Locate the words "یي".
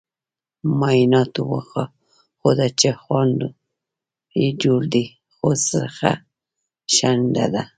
4.39-4.49